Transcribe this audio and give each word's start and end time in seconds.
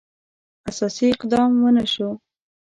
اساسي 0.69 1.05
اقدام 1.15 1.51
ونه 1.63 1.85
شو. 1.93 2.09